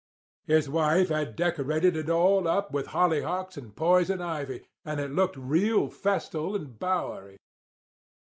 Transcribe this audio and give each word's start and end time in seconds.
His 0.47 0.67
wife 0.67 1.09
had 1.09 1.35
decorated 1.35 1.95
it 1.95 2.09
all 2.09 2.47
up 2.47 2.71
with 2.71 2.87
hollyhocks 2.87 3.55
and 3.55 3.75
poison 3.75 4.19
ivy, 4.19 4.65
and 4.83 4.99
it 4.99 5.11
looked 5.11 5.37
real 5.37 5.91
festal 5.91 6.55
and 6.55 6.79
bowery. 6.79 7.37